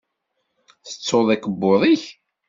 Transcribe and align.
Tettuḍ 0.87 1.27
akebbuḍ-ik. 1.35 2.03